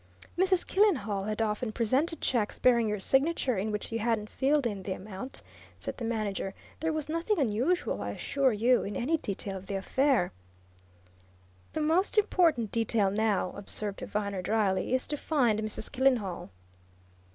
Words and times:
"Mrs. 0.35 0.65
Killenhall 0.65 1.25
had 1.25 1.43
often 1.43 1.71
presented 1.71 2.21
checks 2.21 2.57
bearing 2.57 2.87
your 2.89 2.99
signature 2.99 3.55
in 3.55 3.71
which 3.71 3.91
you 3.91 3.99
hadn't 3.99 4.31
filled 4.31 4.65
in 4.65 4.81
the 4.81 4.93
amount," 4.93 5.43
said 5.77 5.97
the 5.97 6.03
manager. 6.05 6.55
"There 6.79 6.91
was 6.91 7.07
nothing 7.07 7.37
unusual, 7.37 8.01
I 8.01 8.09
assure 8.09 8.51
you, 8.51 8.81
in 8.81 8.95
any 8.95 9.17
detail 9.17 9.57
of 9.57 9.67
the 9.67 9.75
affair." 9.75 10.31
"The 11.73 11.81
most 11.81 12.17
important 12.17 12.71
detail, 12.71 13.11
now," 13.11 13.51
observed 13.55 14.01
Viner 14.01 14.41
dryly, 14.41 14.95
"is 14.95 15.05
to 15.09 15.17
find 15.17 15.59
Mrs. 15.59 15.91
Killenhall." 15.91 16.49